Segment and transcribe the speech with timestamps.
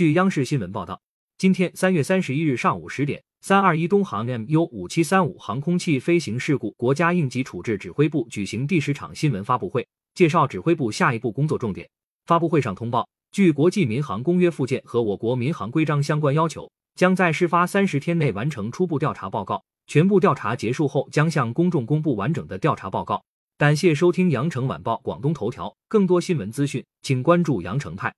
[0.00, 0.98] 据央视新闻报道
[1.36, 11.86] 今天三月三十一日上午十点三二一东航 mu 五七三五航空器飞行事故国家应急处置指挥部举行第十场新闻发布会介绍指挥部下一步工作重点。
[12.24, 23.22] 发布会上通报据国际民航公约附件和我国民航规章相关要求将在事发三十天内完成初步调查报告全部调查结束后将向公众公布完整的调查报告。
[23.58, 28.10] 感谢收听羊城晚报广东头条更多新闻资讯请关注羊城派。